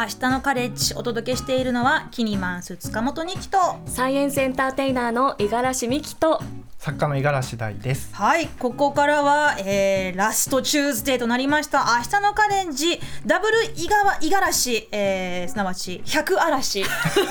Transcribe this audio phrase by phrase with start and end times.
[0.00, 3.58] 明日のカレッジお届けしているのはキニマンス塚本二希と。
[3.86, 6.40] サイエンスエンターテイナーの五十嵐美希と。
[6.88, 8.14] 作家の五十嵐大です。
[8.14, 11.84] はいここからは、えー、ラストチューズデーとなりました。
[11.98, 16.82] 明日のカレッジダブル井川五十嵐、えー、すなわち百嵐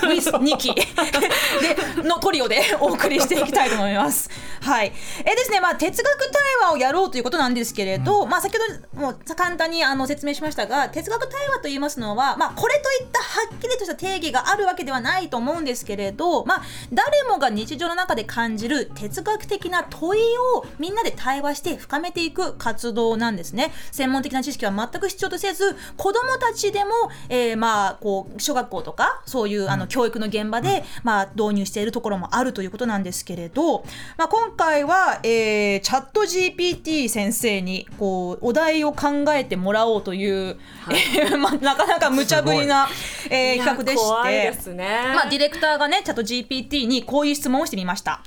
[0.08, 0.72] ミス2期。
[1.98, 4.30] でのトリオでお送りしていきたいと思います。
[4.60, 4.92] はい。
[5.18, 8.58] えーですねまあ哲学対話をやろうということなんですけれど、まあ先ほ
[8.94, 16.62] どもう簡単にあの説明しましたが哲学対話と言いますのはまあこれといったはっきりとした定義があるわけではないと思うんですけれどまあ
[16.92, 20.22] 誰もが日常の中で感じる哲学的な問い
[20.54, 26.90] をみんなで対話して深めていく活動なんですね専門的な知識は全く必要とせず子どもたちでも、
[27.28, 33.84] えーまあこう小学校とかそういうあの教育の現場で、まあ、導入しているところもあるということなんですけれど、
[34.16, 40.58] まあ、今回は、えーチャット GPT 先生にこうお題を考えてもらおうという、
[40.90, 42.88] えー まあ、なかなか無茶ぶりな、
[43.30, 44.48] えー企画でして。
[44.74, 45.02] ね。
[45.14, 48.22] まあ、ディレクターがね、チャット GPT にこういう質問をしてみました。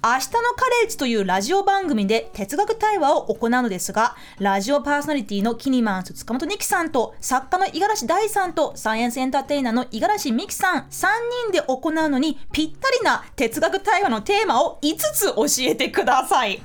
[0.00, 11.06] 明日のカレッジというラジオ番組で哲学対話を行うのですが、ラジオパーソナリティのキニマンス塚本二希さんと、作家の五十嵐大さんと、サイエンスエンターテイナーの五十嵐美希さん、3
[11.48, 16.62] 人で行うのにぴったりな哲学対話のテーマを5つ教えてください。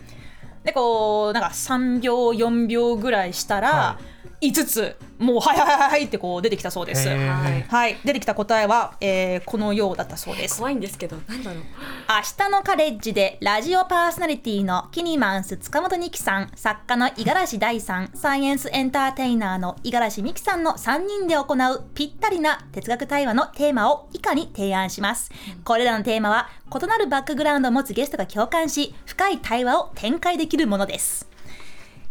[0.63, 3.99] で、こう、なんか3秒、4秒ぐらいしたら、は
[4.43, 7.07] 5つ、もう、はいはいはいはいってこう出てきたそうです。
[7.07, 10.57] はいはい、出てきた答えは、えーこのようだったそうです。
[10.57, 11.63] 怖いんですけど、なんだろう。
[11.63, 25.31] 明日のカレッジでラジオパーソナリティのキニマンス塚本二希さん、作家の五十嵐大さん、サイエンスエンターテイナーの五十嵐美希さんの3人で行うぴったりな哲学対話のテーマを以下に提案します。
[25.63, 31.29] これらのテーマは異なるバックグラウンドを持つゲストが共感し、深い対話を展開できるものです。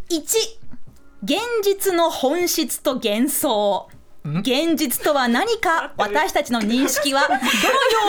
[0.09, 0.62] 1
[1.23, 3.87] 現実の本質と幻想。
[4.25, 5.93] 現実とは何か？
[5.95, 7.39] 私たちの認識はどのよ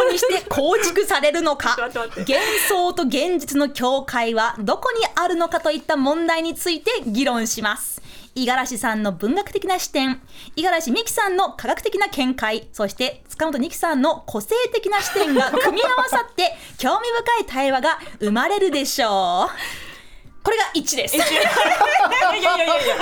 [0.08, 1.76] うにして構築されるのか？
[1.78, 2.34] 幻
[2.68, 8.02] 想と現実の境界はどこにあるのかといった問題について議論します。
[8.34, 10.20] 五十嵐さんの文学的な視点。
[10.56, 12.66] 五十嵐美樹さんの科学的な見解。
[12.72, 17.06] そして塚本二希さんの個性的な視点が組み合わさって興味
[17.38, 19.83] 深い対話が生まれるでしょう
[20.44, 21.16] これが1です。
[21.16, 22.96] いやいやいやいや。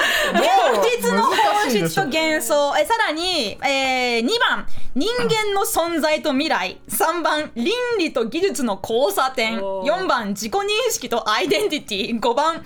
[0.81, 2.79] 現実の本質と幻想。
[2.79, 4.65] えさらに、えー、2番
[4.95, 6.79] 人間の存在と未来。
[6.89, 9.63] 3番倫理と技術の交差点。
[9.63, 9.91] おー。
[9.91, 12.21] 4番自己認識とアイデンティティ。
[12.21, 12.63] 5番宇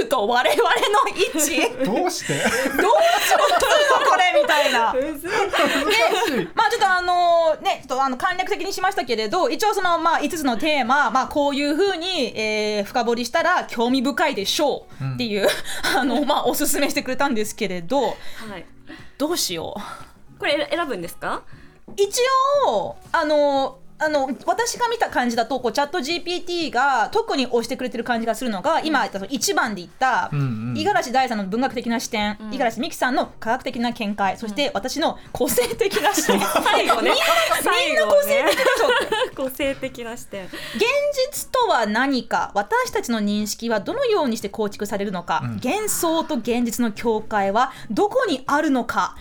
[0.00, 1.84] 宙と我々の位置。
[1.84, 2.32] どうどうして？
[2.32, 4.92] しようするのこれみたいな。
[4.96, 6.48] むずい。
[6.54, 15.14] まあちょっとあのねちょっとあの簡略的にしましたけれど一応そのまあ5つのテーマまあこういうふうに、えー深掘りしたら興味深いでしょう。
[15.14, 15.48] っていう、
[15.96, 18.00] あのまあおすすめしてくれたんですけれど。
[18.00, 18.14] は
[18.56, 18.64] い。
[19.18, 20.09] どうしよう
[20.40, 21.42] これ選ぶんですか？
[21.96, 22.20] 一
[22.66, 30.74] 応あのあの私が見た感じだとこうチャット GPT が特に押してくれてる感じがするのが、今言ったその1番で言ったうんうん。
[30.74, 36.40] 五十嵐大さんの文学的な視点五十嵐美樹さんの科学的な見解そして私の 個性的な視点。
[36.40, 37.10] 最後ね。
[37.10, 40.46] みんな個性的でしょって個性的な視点。
[40.46, 40.54] 現
[41.34, 45.60] 実とは何か私たちの認識はどのようにして構築されるのか、うん。
[45.62, 49.14] 幻想と現実の境界はどこにあるのか、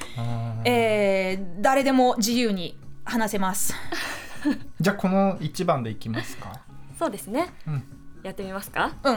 [0.65, 3.73] えー誰でも自由に話せます。
[4.79, 6.61] じゃあこの一番でいきますか。
[6.97, 7.53] そうですね。
[7.67, 7.83] うん。
[8.23, 8.91] やってみますか？
[9.03, 9.13] うん。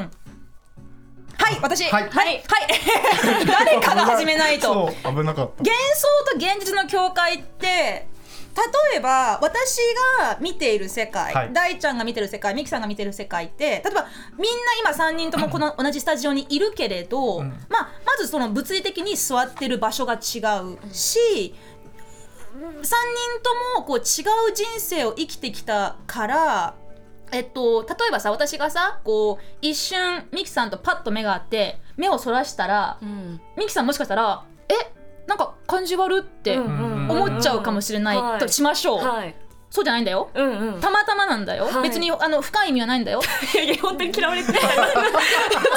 [1.38, 1.84] はい、私。
[1.84, 2.26] はいはい。
[2.26, 2.42] はい
[3.46, 4.90] 誰かが始めないと。
[4.90, 5.62] そう危なかった。
[5.62, 8.06] 幻想と現実の境界って。
[8.54, 9.78] 例えば私
[10.20, 14.06] が見ている世界、はい大ちゃんが見てる世界ミキさんが見てる世界って例えば
[14.38, 14.42] みん
[14.84, 20.20] な今3人ともこの 同じスタジオにいるけれど、うんまあ、まずその物理的に座ってる場所が違う
[20.92, 21.54] し、
[22.54, 22.90] 3人
[23.42, 24.02] ともこう違う
[24.54, 26.74] 人生を生きてきたから、
[27.32, 33.40] えっと、例えばさ私がさこう一瞬ミキさんとパッと目があって目をそらしたらうん。
[33.56, 34.51] ミキさんもしかしたら「え
[35.26, 38.38] なんか感じ悪」ってうん思っちゃうかもしれないはい。
[38.38, 39.34] としましょう、はい。
[39.70, 40.30] そうじゃないんだよ。
[40.34, 40.80] うんうん。
[40.80, 41.82] たまたまなんだよ、はい。
[41.84, 43.22] 別にあの深い意味はないんだよ。
[43.54, 44.52] いやいや本当に嫌われて。
[44.52, 44.68] もしか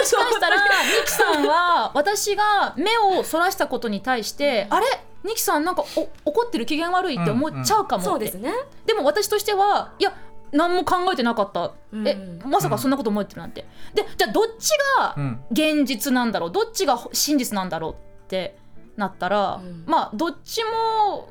[0.04, 0.62] したらミ
[1.06, 4.86] キさんは私が目をそらしたことに対してあれ？
[5.24, 8.54] ミキさんなんかお怒ってる機嫌悪いって思っちゃうかもって、そうですね。
[8.86, 10.14] でも私としてはいや
[10.52, 12.08] 何も考えてなかった、うん。
[12.08, 12.16] え
[12.46, 15.44] まさかそんなこと思ってるなんて、でじゃあどっちがうん。
[15.52, 16.52] 現実なんだろう？
[16.52, 17.96] どっちが真実なんだろうっ
[18.28, 18.58] て
[18.98, 19.84] なったら、うん。
[19.86, 21.30] まあどっちも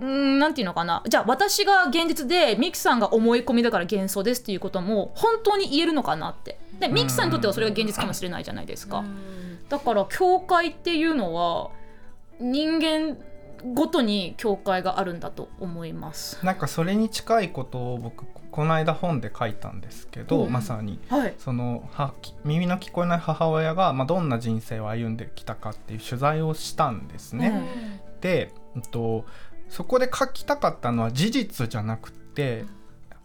[0.00, 1.02] うんなんていうのかな。
[1.08, 6.58] じゃあ私が現実でミキさんが思い込みだから幻想ですっていうことも本当に言えるのかなって。
[6.78, 9.68] でミキさんにとってはそれが現実かもしれないじゃないですか、うん。
[9.68, 11.70] だから教会っていうのは
[12.40, 13.16] 人間
[13.74, 16.44] ごとに境界があるんだと思います。
[16.44, 21.34] なんかそれに近いことを僕この間本で書いたんですけど、うんまさにはい。
[21.38, 27.64] そのはき耳の聞こえない母親が、まあ、どんな人生を歩んできたかっていう取材をしたんですね。
[28.20, 29.24] で、うんと、
[29.68, 32.64] そこで書きたかったのは事実じゃなくて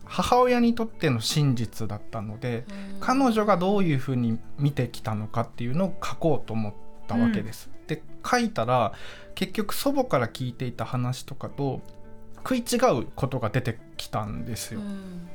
[0.04, 2.66] 母親にとっての真実だったので
[3.00, 6.74] 彼女がどういうふうに見てきたのかっていうのを書こうと思っ
[7.08, 7.70] たわけです。
[7.86, 8.94] で書いたら
[9.36, 11.82] 結局祖母から聞いていた話とかと
[12.50, 14.82] 食い違うことが出てきたんですよ。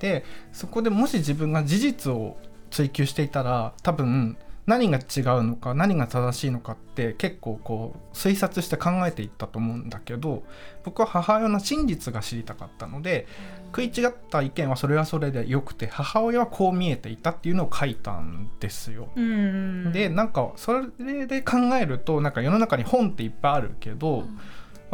[0.01, 2.37] でそこでもし自分が事実を
[2.71, 10.43] 追求していたら多分何が違うのか何が正しいのかって結構こう推察して考えていったと思うんだけど
[10.83, 13.29] 僕は母親の真実が知りたかったので
[13.67, 19.09] 食い違った意見はそれはそれでよくて母親はこう見えていたっていうのを書いたんですよ。
[19.15, 19.93] うん。
[19.93, 24.25] でなんかそれで考えるとなんか世の中に本っていっぱいあるけど、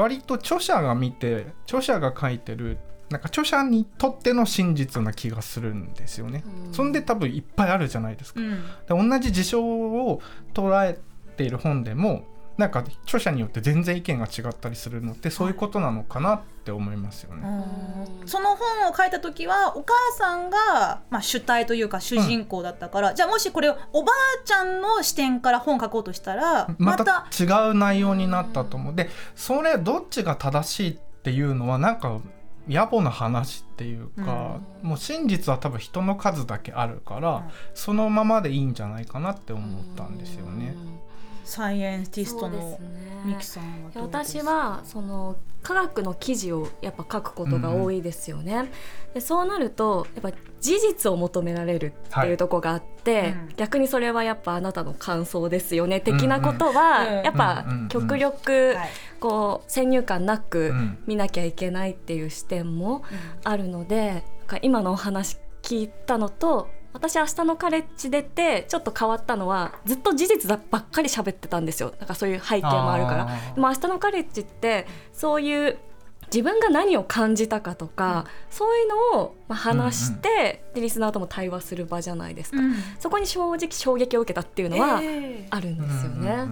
[0.00, 2.78] 割と著者が見て著者が書いてる
[3.10, 6.44] なんか著者にとっての真実な気がするんですよね。
[6.66, 8.40] うんそんで多分いっぱいあるじゃないですか。
[8.40, 8.62] うん。
[8.88, 10.22] で同じ事象を
[10.54, 10.98] 捉え
[11.36, 12.24] ている本でも
[12.60, 17.42] なんか著者によって全然意見が違ったりするのってそういうことなのかなって思いますよね。
[17.42, 28.94] うんその本を書いた時はお母さんが、まあ、主体というか主人公だったから、じゃあもしこれをおばあちゃんの視点から本書こうとしたらまた違う内容になったと思う。
[28.94, 32.20] でそれどっちが正しいっていうのはなんか
[32.68, 37.42] 野暮な話っていうか、もう真実は多分人の数だけあるから、うん
[37.74, 40.74] そのままでいいんじゃないかなって思ったんですよね。
[41.50, 42.78] サイエンティストの
[43.24, 48.70] ミキさんはどうです私はその科学の記事をやっぱ書くことが多いですよね。
[49.14, 53.56] でそうなるとやっぱ事実を求められるっていうところがあって、うん。
[53.56, 57.82] 逆にそれはやっぱあなたの感想ですよね的なことは、うんうんやっぱうんうん。
[57.82, 58.88] うん極力はい。
[59.18, 60.98] こう先入観なくうん。
[61.06, 63.02] 見なきゃいけないっていう視点も
[63.42, 64.22] あるので
[64.62, 71.94] 今のお話聞いたのと私明日のカレッジ出てちょっと変わったのはずっと事実ばっかり喋ってたんですよ。
[71.98, 73.26] なんかそういう背景もあるから。
[73.54, 75.78] でも明日のカレッジってそういう
[76.32, 82.74] 自分が何を感じたかとか、そういうのをまあ話して、でリスナーとも対話する場じゃないですか、うん。
[83.00, 86.46] そこに正直衝撃を受けたっていうのはえーあるんですよね。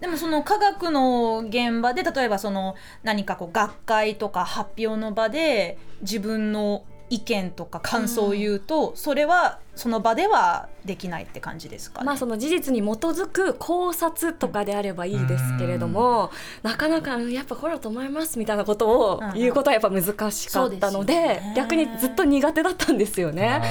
[0.00, 12.06] でもその科学の現場で例えばその何かこう学会とか発表の場で自分の意見とか感想を言うと、それはその場ではできないって感じですかね？
[12.06, 16.30] まあその事実に基づく考察とかであればいいですけれども、
[16.62, 23.62] なかなかやっぱこれだと思いますみたいなことをうんうん言うことはやっぱ難しかったので,、そうですよね逆にずっと苦手だったんですよね。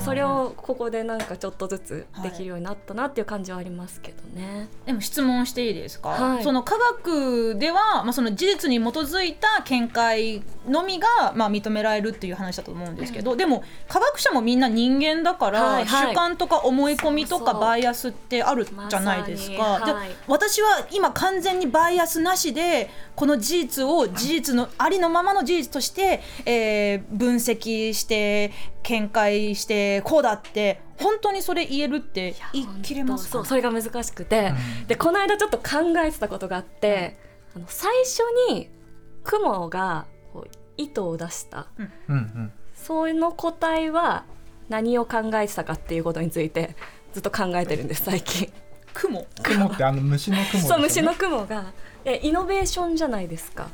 [0.00, 4.68] それをここでなんかちょっとずつできるようになったなっていう感じはありますけどね。
[4.84, 16.12] でも質問していいですか、はいその科学では、まあ、その事実に基づいた見解のみが、まあ、認められるっていう話だと思うんですけど、でも科学者もみんな人間だから、はいはい。
[16.12, 17.60] 主観とか思い込みとかそうそう。
[17.60, 19.52] バイアスってあるじゃないですか。
[19.52, 20.10] でまはい。
[20.26, 28.52] 私は今完全にバイアスなしでこの事実を事実のありのままの事実として、えー分析して
[28.82, 33.32] 見解してこうだって本当にそれ言えるって言い切れますか？
[33.32, 33.46] そう。
[33.46, 34.86] それが難しくて、うん。
[34.86, 37.18] でこの間ちょっと考えてたことがあって、
[37.54, 38.20] あの最初
[38.50, 38.70] に
[39.24, 41.66] 雲がこう糸を出した。
[41.78, 41.92] うん。
[42.08, 44.24] うんその個体は
[44.68, 46.74] 何を考えてたかっていうことについて
[47.12, 48.52] ずっと考えてるんです最近。
[48.94, 50.68] 雲雲ってあの虫の雲ですよね。
[50.68, 51.64] そう虫の雲が
[52.04, 53.68] えイノベーションじゃないですか。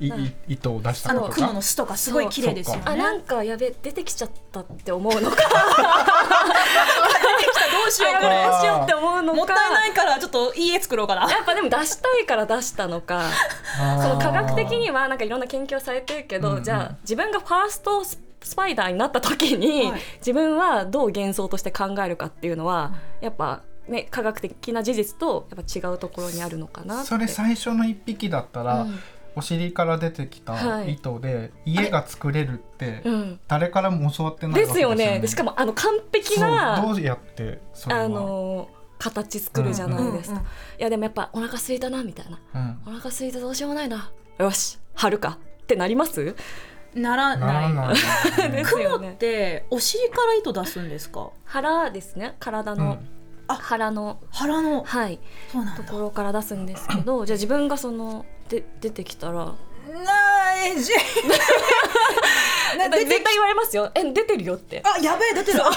[0.00, 1.40] いい糸を出したあことか。
[1.40, 2.82] の雲の巣とかすごい綺麗ですよね。
[2.86, 5.42] あなんかやべ出てきちゃったって思うのか ど
[7.88, 11.30] うしようこどれうしようって思うのかもったいないからちょっといい絵作ろうかな。
[11.30, 13.22] やっぱでも出したいから出したのか
[14.02, 27.08] その科学的にはなんかいろんな研究をされてるけど、うんうんじゃあ自分がファーストススパイダーになった時に、はい自分はどう幻想として考えるかっていうのは、やっぱね科学的な事実とやっぱ違うところにあるのかなって。
[27.08, 28.98] それ最初の一匹だったら、うん
[29.34, 35.04] お尻から出てきたはい糸で家が作れるってうん誰からも教わってないわですけですよね。
[35.06, 35.20] よね。
[35.20, 38.02] でしかもあの完璧そうなどうやってそれは？
[38.02, 38.68] あの
[38.98, 40.34] 形作るじゃないですか。
[40.34, 40.48] うんうんい
[40.82, 42.38] やでもやっぱお腹空いたなみたいな。
[42.86, 44.10] うんお腹空いたどうしようもないな。
[44.38, 46.36] よし貼るかってなります？
[46.94, 47.74] ならならない。
[47.74, 48.50] ない。
[48.52, 51.30] ですよね雲ってお尻から糸出すんですか？
[51.44, 52.36] 腹ですね。
[52.38, 53.08] 体の、うん
[53.48, 55.22] あ腹の腹のはいと
[55.54, 55.82] そうなんだ。
[55.84, 59.46] ころから出すんですけど、 じゃあ自分がそので出てきたら、
[60.04, 60.92] ないじ。
[62.78, 63.90] な出て絶対言われますよ。
[63.94, 64.82] え出てるよって。
[64.84, 65.62] あやべえ出てる。
[65.64, 65.70] あ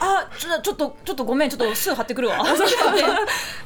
[0.00, 1.50] あちょちょっとちょっとごめん。
[1.50, 2.44] ちょっとすぐ貼ってくるわ。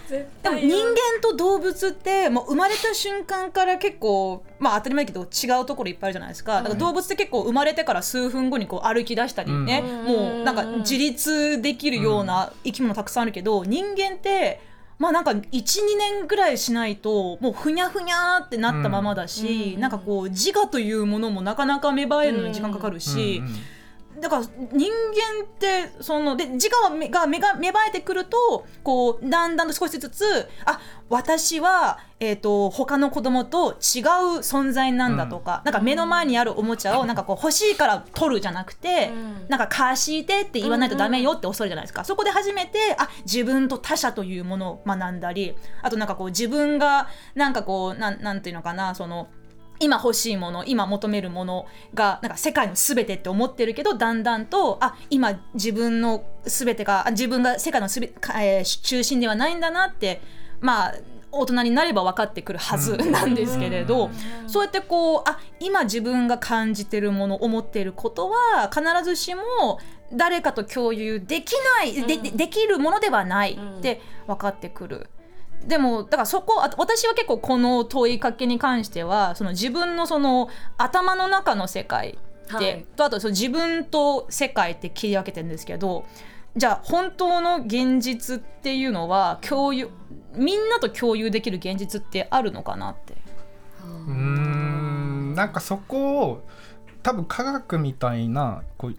[0.08, 14.60] 絶 でも人間と動物ってもう生まれた瞬間から結構まあ当たり前だけど違うところいっぱいあるじゃないですか,、だから動物って結構生まれてから数分後にこう歩き出したりね、もうなんか自立できるような生き物たくさんあるけど人間って
[14.98, 23.38] まあなんか12年ぐらいしないともうふにゃふにゃってなったままだし、なんかこう自我というものもなかなか芽生えるのに時間かかるし。
[23.38, 23.54] うんうん
[24.20, 33.74] だから人間ってそので自我が芽が芽生えてくるとこうだんだんと少しずつあ私は、えー、と他の子供と違う
[34.40, 39.10] 存在なんだとか、なんか目の前にあるおもちゃをなんかこう欲しいから取るじゃなくて、
[39.48, 49.28] なんか貸してって言わないとダメよって恐れじゃないですか、そこで初めてあ自分と他者というものを学んだりあとなんかこう自分がなんかこうなんなんていうのかなその
[49.80, 60.20] 今欲しいもの今求めるものがなんか世界の全てって思ってるけどだんだんとあ今自分の全てがあ自分が世界のすべ、えー中心ではないんだなって
[60.60, 60.94] まあ
[61.30, 64.10] 大人になれば分かってくるはずなんですけれど、
[64.46, 69.42] そうやってこうあ今自分が感じてるもの思っていることは必ずしも
[70.12, 75.10] 誰かと共有できない、ででできるものではないって分かってくる。
[75.66, 82.86] でもだからそこあ私は結構この問いかけに関してはその自分のその頭の中の世界で、はい。
[82.96, 86.06] とあとその自分と世界って切り分けてるんですけど
[86.56, 89.90] じゃあ本当の現実っていうのは共有
[90.34, 93.14] みんなと共有できる現実ってあるのかなって。
[93.84, 95.34] うーん。
[95.34, 96.44] なんかそこを
[97.02, 98.96] 多分科学みたいなこう、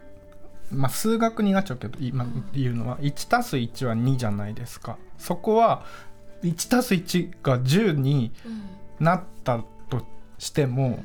[0.71, 4.97] まあ、数学になっちゃうけど今言うのは 1+1 は2じゃないですか。
[5.17, 5.83] そこは
[6.43, 8.31] 1+1 が10に
[8.99, 10.05] なったと
[10.37, 11.03] しても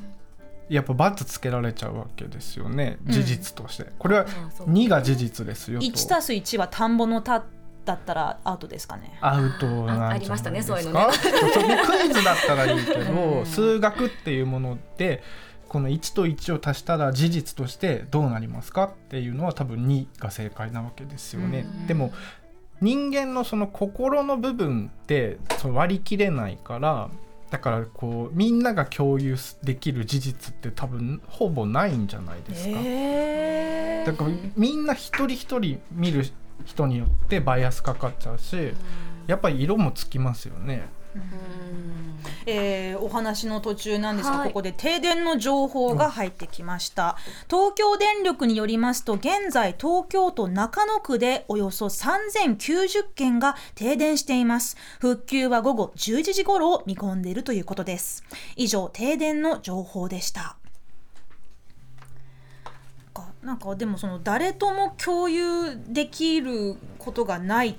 [0.68, 2.98] やっぱ×つけられちゃうわけですよね。
[3.04, 4.70] 事実として、これはあそう。
[4.70, 5.86] 2が事実ですよと。
[5.86, 7.44] 1たす1は田んぼの田
[7.84, 9.18] だったらアウトですかね。
[9.20, 11.12] アウトあありましたねそういうのね。
[11.12, 13.46] そうそうクイズだったらいいけうどん。
[13.46, 15.22] 数学っていうもので
[15.68, 21.66] この1と1を足したら事実としてどうなりますかっていうのは多分2が正解なわけですよね。
[21.80, 21.86] うん。
[21.86, 22.12] でも
[22.84, 27.08] 人間のその心の部分ってその割り切れないから
[27.50, 32.78] だからこうみんなが共有できる事実って多分ほぼないんじゃないですか。
[32.82, 36.26] えだからみんな一人一人見る
[36.66, 38.74] 人によってバイアスかかっちゃうし
[39.26, 40.86] やっぱり色もつきますよね。
[42.46, 44.48] えーお話の途中なんですが、はい。
[44.48, 47.16] ここで停電の情報が入ってきました、
[47.50, 54.76] 東京電力によりますと現在東京都中野区でおよそ3090件が停電しています。
[55.00, 58.24] 復旧は午後11時頃を見込んでいるということです。
[58.56, 60.56] 以上停電の情報でした。
[63.12, 67.76] かなんかでもその誰とも共有できることがないも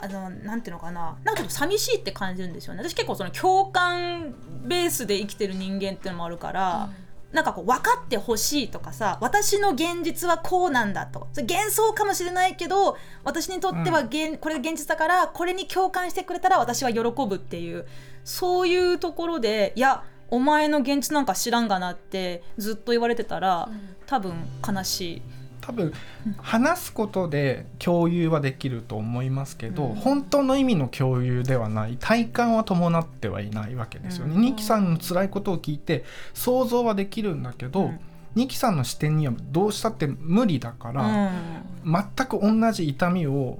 [0.00, 1.16] あのなんていうのかな。
[1.24, 2.82] なんかちょっと寂しいって感じるんですよね。
[2.82, 6.90] 私結構その共感ベースで生きてる人間っていうのもあるから、
[7.32, 11.28] なんかこう分かってほしいとかさ私の現実はこうなんだと。
[11.32, 17.86] それ幻想かもしれないけど私にとっては現、これが現実だからこれに共感してくれたら私は喜ぶっていう
[18.24, 23.68] そういうところでいやお前の現実なんか知らんがなってずっと言われてたら、
[24.06, 24.34] 多分
[24.66, 25.22] 悲しい。
[25.68, 25.92] 多分
[26.38, 29.94] 話すことで共有はできると思いますけど、うん。
[29.96, 34.34] 本当の意味の共有ではない体感は伴ってはいないわけですよね。
[34.34, 34.40] うん。
[34.40, 38.00] ニキさんの辛いことを聞いて想像はできるんだけど、うん。
[38.34, 41.64] ニキさんの視点にはどうしたって無理だかうら、ん。
[41.84, 43.58] 全く同じ痛みを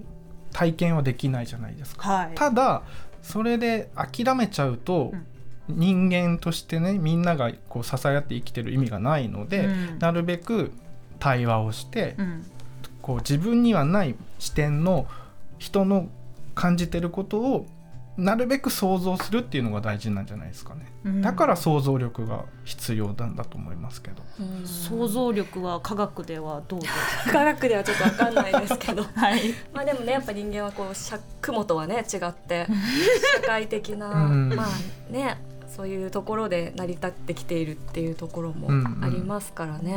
[0.55, 2.11] 体験はできないじゃないですか。
[2.11, 2.85] はい、ただ
[3.21, 5.13] それで諦めちゃうと、
[5.69, 9.99] 人間としてねみんながこう支え合って生きてる意味がないので、うん。
[9.99, 10.73] なるべく
[11.19, 12.47] 対話をして、うん。
[13.03, 15.07] こう自分にはない視点の
[15.59, 16.09] 人の
[16.55, 17.67] 感じてることを
[18.19, 21.23] なるべく想像するっていうのが大事なんじゃないですかね、うん。
[21.23, 24.23] だから想像力が必要なんだと思いますけど。
[24.67, 26.95] 想像力は科学ではどうです
[27.31, 29.05] 科学ではちょっとわかんないですけど。
[29.05, 29.55] か はい。
[29.73, 32.67] まあでもねやっぱ人間はこうしゃ雲とはね違って
[33.41, 34.49] 社会的な、うん。
[34.49, 39.05] まあねそういうところで成り立ってきているっていうところもうんうん。
[39.05, 39.95] ありますからね。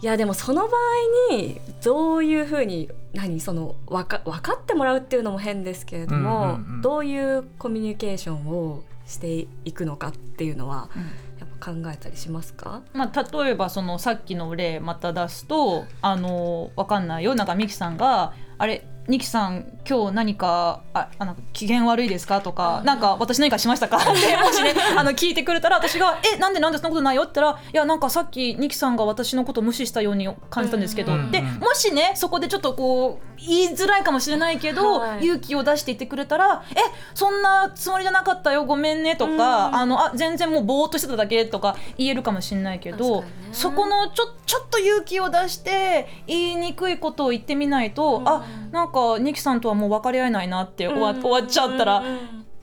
[0.00, 6.82] いやでもその場合にどういうふうに何そのわか分かってもらうっていうのも変ですけれども、うんうんうん。
[6.82, 11.02] どういうコミュニケーションをしていくのかっていうのはうん。
[11.38, 17.34] やっぱ考えたりしますか、まあ、例えばそのさっきの例また出すとあのわかんないよ。
[17.34, 22.42] なんかミキさんが「あれニキさん今日何かああの機嫌悪いですか？
[22.42, 23.96] とか、なんか私何かしましたか？
[23.96, 31.30] ってもしねあの聞いてくれたら私が「えなんでなんでそんなことないよ?」って言ったら「いやなんかさっきニキさんが私のこと無視したように感じたんですけど」うん。
[31.30, 35.24] でもしねそこでちょっとこう言いづらいかもしれないけど、はい。
[35.24, 36.76] 勇気を出して言ってくれたら「え
[37.14, 43.28] そんなつもりじゃなかったよごめんね」とか、あのあ全然もうぼーっとしてただけとか言えるかもしれないけど、ね。
[43.52, 52.18] そこのちょちょっと勇気を出して言いにくいことを言ってみないと、あなんかニキさんとはもう分かり合えないなって終わ,、終わっちゃったら、うんうんうん。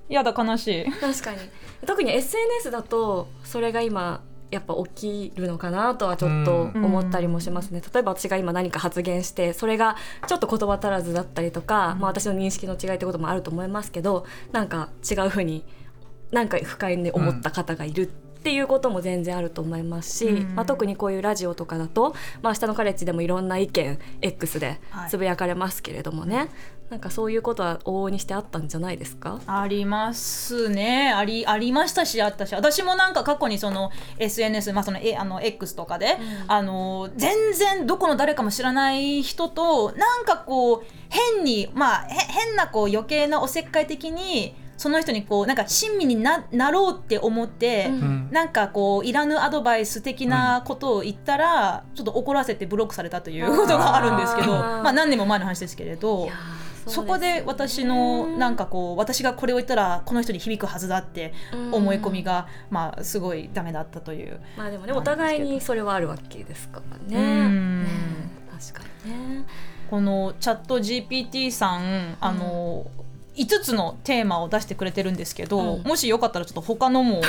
[0.10, 0.86] やだ悲しい。
[0.92, 1.38] 確かに。
[1.86, 9.96] 特に SNS だとそれが今やっぱ起きるのかなとはちょっと思ったりもしますね、例えば私が今何か発言してそれが
[10.28, 15.66] ちょっと言葉足らずだったりとか、まあ、私の認識の違いってこともあると思いますけどなんか違うふうに
[16.32, 18.06] なんか不快に思った方がいるっ
[18.46, 20.56] ていうことも全然あると思いますし、うん。
[20.56, 25.10] まあ、特にこういうラジオとかだと「まあ、明日のカレッジ」でもいろんな意見 X ではい。
[25.10, 26.50] つぶやかれますけれどもね、
[26.92, 29.40] なんかそういうことは往々にしてあったんじゃないですか？
[29.48, 31.12] ありますね。
[31.12, 32.54] ありありましたしあったし。
[32.54, 42.10] 私もなんか過去にその SNS、まあ、そのえあの X とかで、あの全然どこの誰かも知らない人となんかこう変にまあへ
[42.46, 56.30] 変なこう余計なおせっかい的にその人にこうなんか親身にななろうって思って、うんなんかこういらぬアドバイス的なことを言ったら、ちょっと怒らせてブロックされたということがあるんですけどまあ何年も前の話ですけれど。
[56.86, 61.34] そこで私のなんかかこう私がこれを言ったらこの人に響くはずだって
[61.72, 64.40] 思い込みがまあすごいダメだったという。
[64.56, 67.18] まあでもねお互いにそれはあるわけですからね。
[67.18, 67.90] うんね
[68.52, 69.46] 確かにね。
[69.90, 72.86] このチャット GPT さんあの、
[73.38, 75.84] 5つのテーマを出してくれてるんですけど、うん。
[75.84, 77.22] もしよかったらちょっと他のも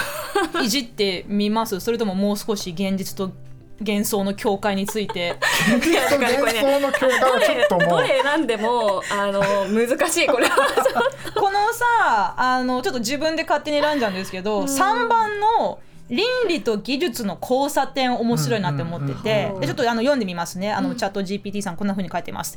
[0.62, 1.80] いじってみます。
[1.80, 3.32] それとももう少し現実と
[3.80, 5.36] 幻想の境界について。
[5.68, 10.56] 幻想の境界はちょっともどうれ選んでもあの難しいこれは。
[11.34, 19.54] このさあのちょっと自分で勝手に選んじゃうんですけど、3番の倫理と技術の交差点面白いなって思ってて、うん。
[19.54, 20.72] うんでちょっとあの読んでみますね。
[20.72, 22.56] あの、チャット GPT さんこんな風に書いてます。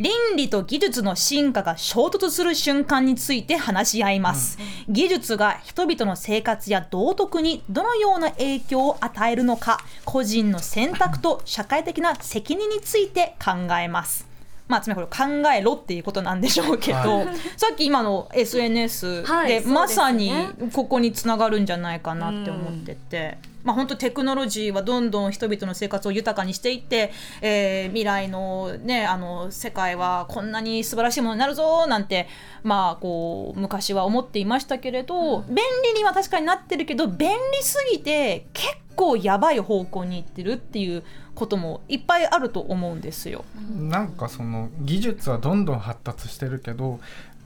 [0.00, 4.56] 倫理と技術の進化が衝突する瞬間について話し合います、
[4.88, 14.29] 技術が人々の生活や道徳にどのような影響を与えるのか個人の選択と社会的な責任について考えます
[14.70, 20.32] まあ、つまりこれ考えろっていうことなんでしょうけど、はさっき今の SNS でまさに
[20.72, 32.28] ここにつながるんじゃないかなって思ってて、まあ、本当テクノロジーはどんどん人々の生活を豊かにしていって、えー未来の,、ね、あの世界はこんなに素晴らしいものになるぞなんて、
[32.62, 41.02] まあ、こう昔は思っていましたけれど、便利には確かになってるけど便利すぎて結構やばい方向に行ってるっていう
[41.34, 43.44] こともいっぱいあると思うんですよ。
[43.78, 47.00] なんかその技術はどんどん発達してるけど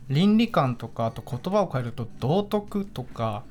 [0.09, 3.43] 倫理観とかあと言葉を変えると道徳とか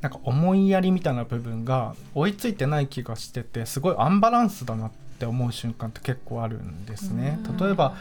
[0.00, 7.38] なんか思いやりみたいな部分が追いついてない気がしててすごいアンバランスだなって思う瞬間って結構あるんですね。
[7.58, 7.96] 例えば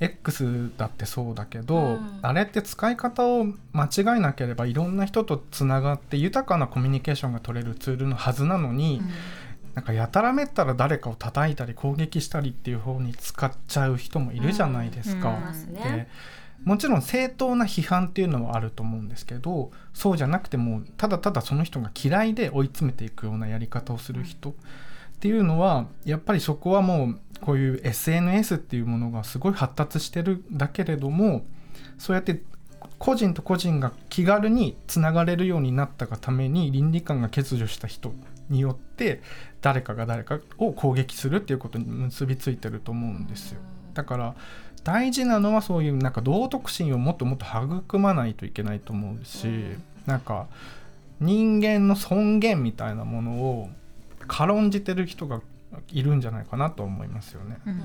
[0.00, 9.02] X だってそうだけど、うんあれって使い方を間違えなければいろんな人とつながって豊かなコミュニケーションが取れるツールのはずなのに、
[9.74, 15.30] なんかやたらめったら誰かを叩いたり攻撃したりっていう方に使っちゃう人もいるじゃないですか。
[15.30, 16.08] うんで
[16.62, 24.54] もちろん正当な批判っていうのはあると思うんですけどそうじゃなくてもうただただその人が嫌いで追い詰めていくようなやり方をする人っ
[25.20, 31.44] ていうのはやっぱりそこはもうこういう SNS っていうものがすごい発達してるだけれども
[31.98, 32.42] そうやって
[32.98, 38.14] 個人と個人が気軽につながれるようになったがために倫理観が欠如した人
[38.48, 39.20] によって
[39.60, 43.60] 誰かが誰かを攻撃するっていうことに結びついてると思うんですよ。
[43.94, 44.34] だから
[44.82, 47.46] 大事なのはそういうなんか道徳心をもっともっと
[47.82, 49.48] 育まないといけないと思うし、
[50.06, 50.46] なんか
[51.20, 53.70] 人間の尊厳みたいなものを
[54.26, 55.40] 軽んじてる人が
[55.90, 57.58] いるんじゃないかなと思いますよね。
[57.66, 57.82] うん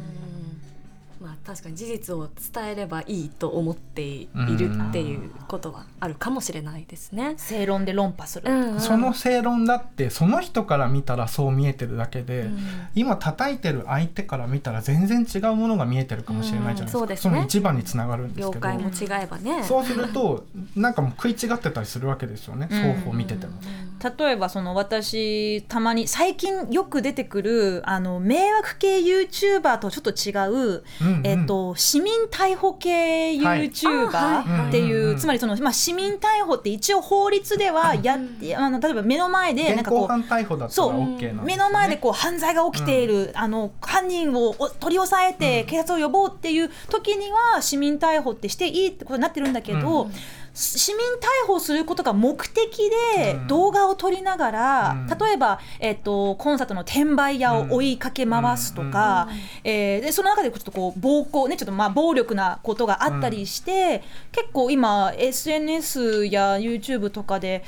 [1.22, 4.28] まあ確かに事実を伝えればいいと思ってい
[4.58, 7.34] るっていうことはあるかもしれないですね。
[7.38, 8.80] 正論で論破する、うんうん。
[8.80, 12.60] その正論だってその人から見たらそう見えてるだけで、うん。
[12.96, 17.40] 今叩いてる相手から見たら全然違うものが見えてるかもしれないじゃないですか、うんそすね。
[17.40, 18.62] の一番につながるんです業けど。
[18.62, 19.64] 界も違えばね。
[19.64, 22.94] そうするとなんかもう食い違ってたりするわけですよね、うん。
[22.94, 23.54] 双方見てても。
[23.54, 30.32] うん例えばその私たまに最近よく出てくるあの迷惑系 YouTuber とちょっと違
[30.78, 30.84] う、
[31.24, 33.70] えっと、市民逮捕系はい。
[33.70, 50.12] YouTuber っていう、つまりその、まあ、市民逮捕って一応法律ではやって、あの例えば目の前でなん現かこうそう目の前でこう犯罪が起きている、あの犯人をお取り押さえて警察を呼ぼうっていう時には市民逮捕ってしていいってことになってるんだけど、うん
[50.60, 53.48] 市民逮捕することが目的でうん。
[53.48, 55.08] 動画を撮りながら、うん。
[55.08, 59.30] 例えば、えっとコンサートの転売屋を追いかけ回すとか、
[59.64, 67.64] えーでその中でちょっとこう暴行ねちょっとまあ暴力なことがあったりして、結構今 SNS や YouTube とかで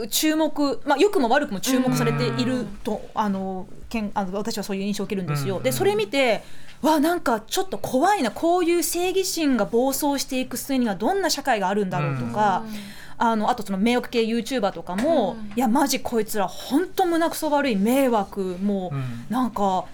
[0.00, 5.58] う注目、まあ、良くも悪くも注目されていると、あのけんあの私はそういう印象を受けるんですよ。
[5.58, 5.62] うん。
[5.62, 6.42] でそれ見て
[6.82, 12.64] わなんかちょっと怖いなこういう正義心が暴走していく末にはどんな社会があるんだろうとか。
[13.18, 19.84] あのあとその迷惑系 YouTuber とかも、いやマジこいつら本当胸くそ悪い迷惑もう、うんなんかん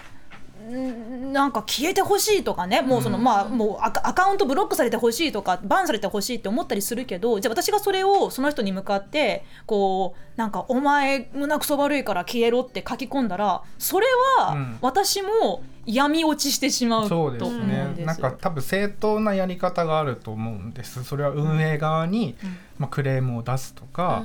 [0.69, 2.83] なんか消えてほしいとかね。
[2.83, 14.07] もうその、うんまあもうアカアカウントブロックされてほしいとかバンされてほしいって思ったりするけどじゃあ私がそれをその人に向かってこうなんか「お前胸くそ悪いから消えろ」って書き込んだらそれ
[14.39, 14.79] はうん。
[14.81, 17.33] 私も闇落ちしてしまうう思うん。
[17.33, 17.59] でです。
[17.59, 21.03] ねなんか多分正当なやり方があると思うんです。
[21.03, 22.37] それは運営側に、
[22.79, 24.23] まあ、クレームを出すとか、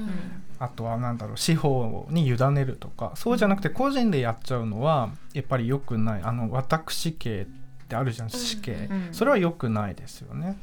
[0.64, 6.22] あとはなんだろう司法に委ねるとかそうじゃなくて個人でやっちゃうのはやっぱり良くない。
[6.24, 10.58] あの私刑ってあるじゃん死刑、うんそれは良くないですよね。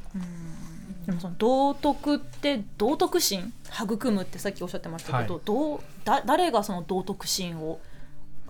[1.05, 3.53] でもその道徳って道徳心？
[3.71, 5.43] 育むってさっきおっしゃってましたけど、はい。
[5.45, 7.79] どうだ誰がその道徳心を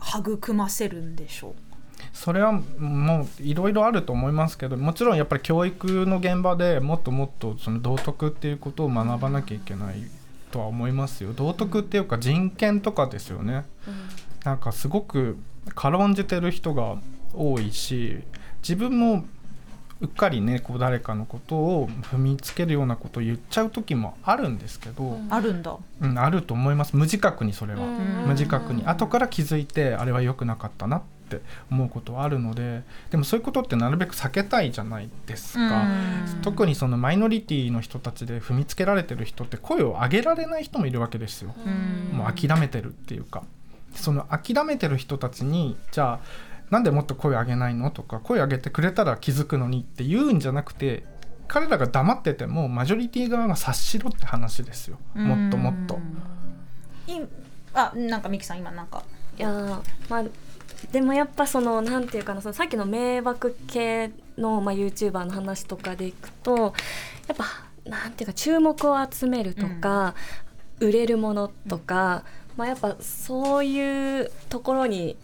[0.02, 1.54] 育ませるんでしょう？
[2.14, 10.04] それはもういろいろあると思いますけどもちろんやっぱり教育の現場でもっともっとその道徳っていうことを学ばなきゃいけない
[10.52, 11.34] とは思いますよ。
[11.34, 13.66] 道徳っていうか人権とかですよね。
[14.44, 15.38] なんかすごく
[15.76, 16.98] 軽んじてる人が
[17.34, 18.24] 多いし
[18.62, 19.24] 自分も
[20.02, 25.78] うっかりねこう誰かのことを踏みつけるようなことを言っちゃう時もあるんですけど、あるんだ。
[26.02, 26.96] うん、あると思います。
[26.96, 27.82] 無自覚にそれは。
[27.82, 27.88] うん。
[28.26, 28.84] 無自覚に。
[28.86, 31.21] 後から気づいてあれは良くなかったなって
[31.70, 35.86] 思うことはあるのででもそういうことってなるべく避けたいじゃないですか。
[36.42, 41.54] 特にそのマイノリティの人たちで踏みつけられてる人って声を上げられない人もいるわけですよ。
[41.66, 43.44] うんもう諦めてるっていうか
[43.94, 46.20] その諦めてる人たちにじゃあ
[46.70, 51.04] なんでもっと声上げないのとか声上げてくれたら気づくのにって言うんじゃなくて
[51.48, 56.00] 彼らが黙っててもマジョリティ側が察しろって話ですよもっともっと。
[57.08, 57.20] い
[57.74, 59.04] あなんかミキさん今なんか
[59.38, 60.24] いやーまあ
[60.92, 66.74] でもやっぱそのなんていうかなそのさっきの迷惑系の、まあ、YouTuber の話とかでいくと
[67.28, 67.46] やっぱ
[67.90, 70.14] なんていうか注目を集めるとか、
[70.80, 72.24] 売れるものとか、
[72.56, 75.18] まあ、やっぱそういうところに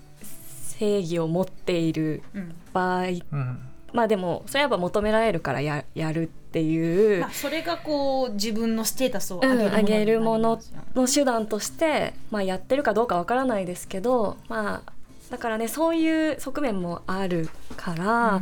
[0.78, 2.56] 正義を持っているうん。
[2.74, 3.60] 場合うん。
[3.94, 10.60] まあでもそれはやっぱ求められるからややるっていうまあ、それがこう自分のステータスをうん上げるもの
[10.96, 14.94] の手段として、まあ、やってるかどうかわからないですけど、まあ、
[15.30, 18.42] だからねそういう側面もあるから、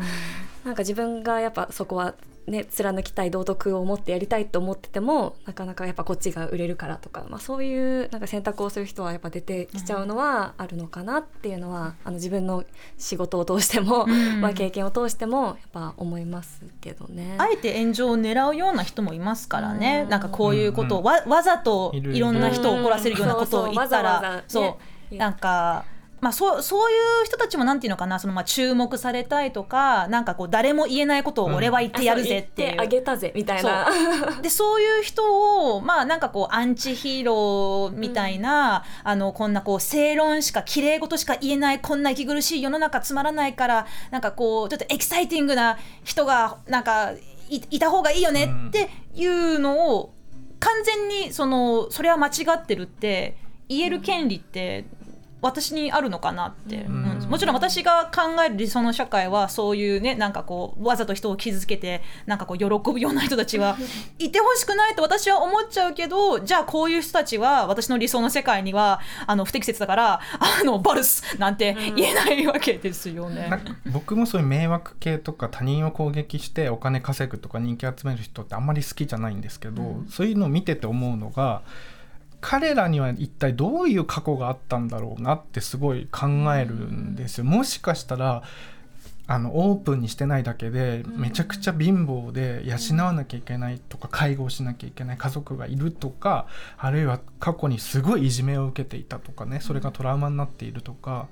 [0.64, 2.16] なんか自分がやっぱそこは、
[2.48, 12.64] ね、貫きたい道徳を持ってやりたいと思っててもなかなかやっぱこっちが売れるからとか、まあ、そういうなんか選択をする人はやっぱ出てきちゃうのはあるのかなっていうのは、あの自分の
[12.98, 14.42] 仕事を通しても、ん。
[14.42, 17.36] まあ、経験を通してもやっぱ思いますけどね。
[17.40, 20.10] あえて炎上を狙うような人もいますからね、うん。
[20.10, 24.44] なんかこういうことをわわざといろんな人を怒らせるようなことを言ったら、うん。
[24.48, 24.80] そうそうわざわざね。
[25.12, 25.86] そうなんか。
[26.22, 33.88] まあ、そうそういう人たちもなんていうのかなそのまあ注目されたいとかなんかこう誰も言えないことを俺は言ってやるぜっていう、あそう言ってあげたぜみたいな。
[34.42, 47.12] でそういう人をまあなんかこうアンチヒーローみたいな、あのこんなこう正論しか綺麗事しか言えないこんな息苦しい世の中つまらないからなんかこうちょっとエキサイティングな人がなんか
[47.50, 50.14] いいた方がいいよねっていうのを
[50.60, 54.86] 完全にそのそれは間違ってるって言える権利って
[55.46, 57.06] 私にあるのかなって、うん。
[57.20, 57.30] うん。
[57.30, 63.78] もちろん私が考える理想の社会はそういうねなんかこうわざと人を傷つけてなんかこう喜ぶような人たちは
[64.20, 73.50] いてほしくないと私は思っちゃうけどじゃあこういう人たちは私の理想の世界にはあの不適切だからあのバルスなんて言えないわけですよね。
[73.86, 81.62] 僕もそういう迷惑系とか他人を攻撃してお金稼ぐとか人気集める人ってあんまり好きじゃないんですけど、そういうのを見てて思うのが
[82.48, 87.44] 彼らには一体どういう過去があったんだろうなってすごい考えるんですよ。
[87.44, 88.44] もしかしたら
[89.26, 96.46] あのオープンにしてないだけでめちゃくちゃ貧乏で養わなきゃいけないとか介護しなきゃいけない家族がいるとか
[96.78, 101.28] あるいは過去にすごいいじめを受けていたとかねそれがトラウマになっているとか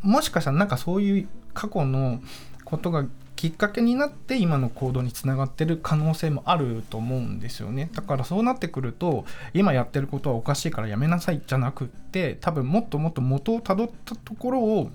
[0.00, 2.22] もしかしたらなんかそういう過去の
[2.64, 3.04] ことが
[3.38, 7.88] きっかけになって今の行動につながってる可能性もあると思うんですよね。
[7.94, 14.90] だからそうなってくると今やってることはおかしいからやめなさいじゃなくって多分もっともっと元をたどったところを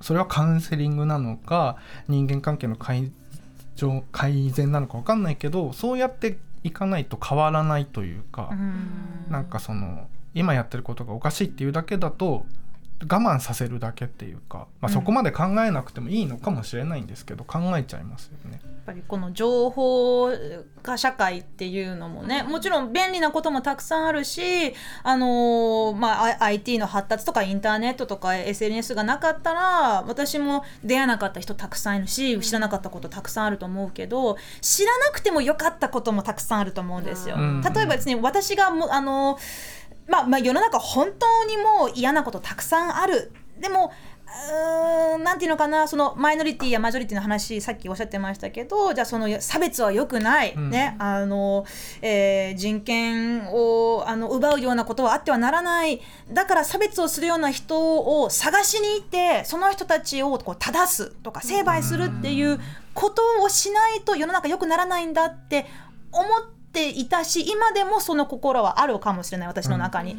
[0.00, 1.76] それはカウンセリングなのか
[2.06, 3.10] 人間関係の改
[4.12, 8.50] 改善なのか分かんないけどそうやっていかないと変わらないというか、
[9.28, 12.46] うなんかその今やってることがおかしいっていうだけだと
[13.02, 18.60] 我慢させるだけっていうか、まあ、そこまで考えなくてもいいのかもしれないんですけど、うん、考えちゃいますよね。
[18.64, 20.30] やっぱりこの情報
[20.82, 24.40] 化社会っていうのもねもちろん便利なこともたくさんあるし、
[25.02, 37.36] あのー、まあ、IT の発達とかインターネットとか SNS がなかったら私も出会えなかった人たくさんいるし知らなかったことたくさんあると思うけど知らなくてもよかったこともたくさんあると思うんですよ。
[37.36, 39.75] 例えばですね私がもあのー
[40.08, 43.32] まあ、まあ世の中本当にもう嫌なことたくさんある。
[43.58, 43.90] でも
[44.26, 51.64] うーんなんていうのかなそのマイノリティやマジョリティの話さっきおっしゃってましたけどじゃあその差別は良くない、うん、ねあの
[52.02, 56.00] えー、人権をあの奪うようなことはあってはならない。
[56.30, 62.60] だから差別をするような人を探しに行ってその人たちをこう正すとか成敗するっていう
[62.94, 65.66] ことをしないと世の中良くならないんだって
[66.12, 66.55] 思って
[66.88, 70.16] いたし今でもその心はあるかもしれない私の中に。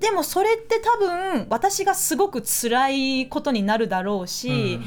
[0.00, 4.78] でもそれって多分私がすごく辛いことになるだろうし、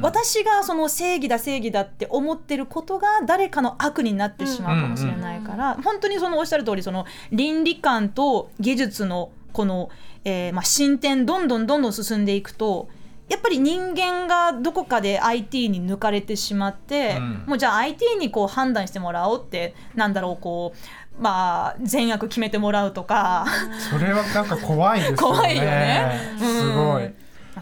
[0.00, 9.90] 私がその正義だ正義だって思ってることが誰かの悪になってしまうかもしれないから、本当にそのおっしゃる通りその倫理観と技術のこの、
[10.24, 12.88] えー、まあ進展どんどんどんどん進んでいくと
[13.28, 20.74] やっぱり人間がどこかで IT に抜かれてしまって、うん、もうじゃあ IT にこう判断してもらおうってなんだろうこ
[21.18, 23.46] うまあ善悪決めてもらうとか。
[23.90, 25.16] それはなんか怖いですよね。
[25.22, 27.14] 怖いよね、うん、すごい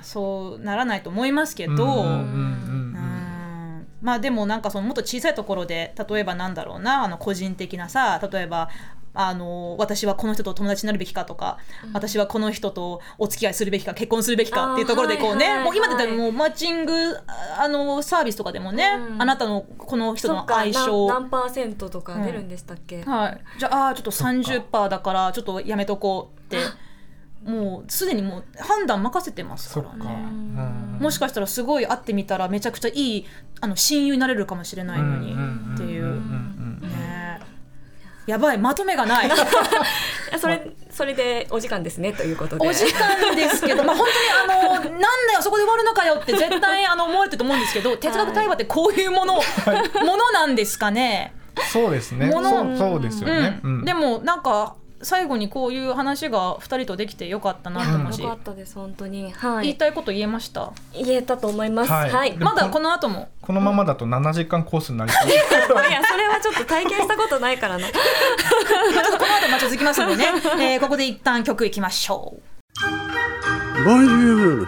[0.02, 2.04] そうならないと思いますけど。
[4.00, 8.68] まあでもなんかそのもっと小さいところで例えばなんだろうなあの個人的なさ例えば
[9.14, 16.92] あの私はこの人と友達になるべきかとか、うん、私はこの人とお付き合いするべきか結婚するべきかっていうところでこうね、はいはい、もう今でもうマッチング
[17.58, 21.08] あのサービスとかでもね、うん、あなたのこの人の相性。
[21.08, 23.40] 何パーセントとか出るんでしたっけ、うん、はい。
[23.58, 26.58] じゃあちょっと30%だからちょっとやめとこうって。
[27.44, 30.14] もうすでにもう判断任せてますからね。
[31.00, 33.26] もしかしたらすごい会ってみたらめちゃくちゃいい
[33.60, 35.34] あの親友になれるかもしれないのに
[35.74, 36.22] っていう。
[38.26, 39.30] やばいまとめがない。
[40.40, 42.68] それそれでお時間ですねということで。
[42.68, 44.06] お時間ですけど まあ本
[44.46, 51.34] 当にあのなんだよそこで終わるのかよって絶対あの思われてると思うんですけど哲学対話ってこういうもの、はい、ものなんですかね？
[51.72, 52.30] そうですね。
[52.30, 52.42] そう
[52.76, 53.78] そうですよね、うん。
[53.78, 60.72] うん、でもなんか最後にこういう話が2人とできてよかったなと思うし、よかったです本当に、はい、言いたいこと言えました？
[60.94, 61.90] 言えたと思います。
[61.90, 63.28] はい、はい、まだこの後も。
[63.40, 65.28] このままだと7時間コースになりそう。
[65.28, 67.86] いやそれはちょっと体験したことないからな。
[67.90, 67.92] こ
[68.94, 70.24] の後ま続きますのでね、
[70.58, 72.36] えー、ここで一旦曲いきましょ
[73.80, 73.84] う。
[73.84, 74.66] ボンジュール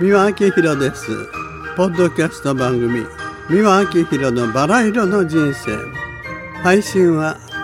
[0.00, 1.06] 三輪明宏です。
[1.76, 3.04] ポッドキャスト番組
[3.48, 5.76] 三輪明宏のバラ色の人生。
[6.62, 7.38] 配信は